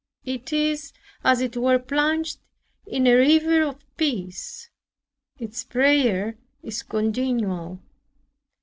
[0.25, 2.39] It is as it were plunged
[2.87, 4.71] in a river of peace.
[5.37, 7.79] Its prayer is continual.